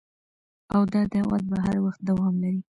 او 0.73 0.81
دا 0.93 1.01
دعوت 1.13 1.43
به 1.51 1.57
هر 1.65 1.77
وخت 1.85 1.99
دوام 2.09 2.33
لري 2.43 2.61